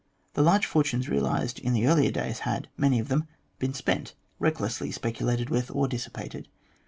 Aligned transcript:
The 0.33 0.41
large 0.41 0.65
fortunes 0.65 1.07
realised 1.09 1.59
in 1.59 1.73
the 1.73 1.85
earlier 1.85 2.09
days 2.09 2.39
had, 2.39 2.69
many 2.75 2.97
of 2.97 3.07
them, 3.07 3.25
been 3.59 3.75
spent, 3.75 4.15
recklessly 4.39 4.89
speculated 4.89 5.51
with, 5.51 5.69
or 5.69 5.87
dissipated. 5.87 6.47